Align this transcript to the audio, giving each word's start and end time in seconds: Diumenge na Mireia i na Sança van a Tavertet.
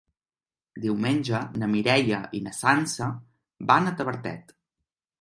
Diumenge 0.85 1.41
na 1.63 1.69
Mireia 1.75 2.23
i 2.39 2.43
na 2.49 2.57
Sança 2.63 3.13
van 3.73 3.89
a 3.89 3.97
Tavertet. 4.03 4.61